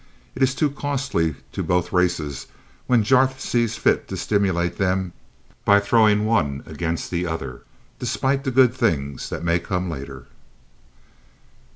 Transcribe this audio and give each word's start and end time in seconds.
It 0.33 0.41
is 0.41 0.55
too 0.55 0.71
costly 0.71 1.35
to 1.51 1.61
both 1.61 1.93
races 1.93 2.47
when 2.87 3.03
Jarth 3.03 3.39
sees 3.39 3.75
fit 3.75 4.07
to 4.07 4.17
stimulate 4.17 4.79
them 4.79 5.13
by 5.63 5.79
throwing 5.79 6.25
one 6.25 6.63
against 6.65 7.11
the 7.11 7.27
other, 7.27 7.61
despite 7.99 8.43
the 8.43 8.49
good 8.49 8.73
things 8.73 9.29
that 9.29 9.43
may 9.43 9.59
come 9.59 9.91
later." 9.91 10.25